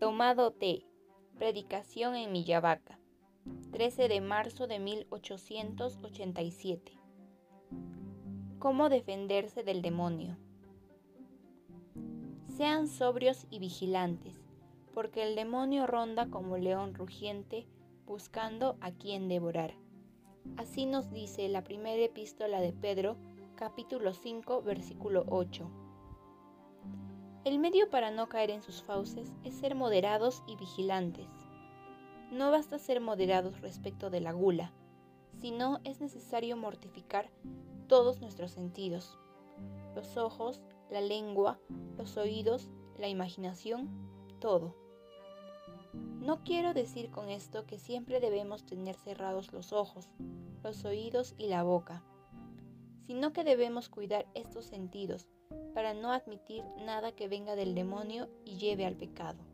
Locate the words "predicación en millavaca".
1.36-2.98